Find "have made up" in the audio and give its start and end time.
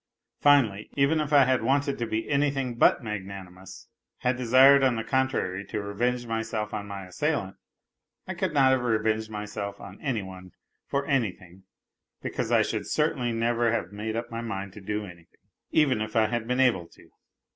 13.71-14.31